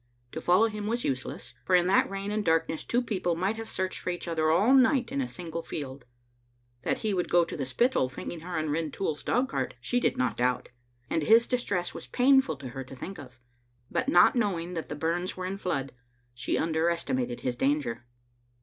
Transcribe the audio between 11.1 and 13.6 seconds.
his distress was painful to her to think of.